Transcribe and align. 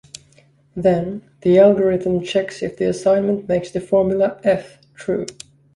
Then, 0.75 1.21
the 1.41 1.59
algorithm 1.59 2.23
checks 2.23 2.63
if 2.63 2.75
the 2.75 2.85
assignment 2.85 3.47
makes 3.47 3.69
the 3.69 3.79
formula 3.79 4.41
"F" 4.43 4.79
true. 4.95 5.27